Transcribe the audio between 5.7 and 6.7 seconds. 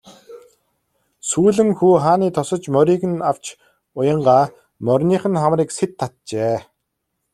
сэт татжээ.